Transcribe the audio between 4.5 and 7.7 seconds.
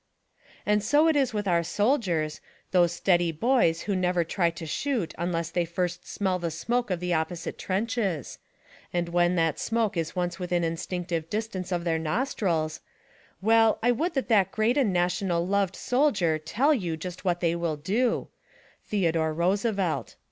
shoot unless they first smell the smoke of the opposite